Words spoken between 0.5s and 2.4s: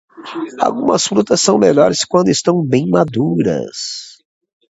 Algumas frutas são melhores quando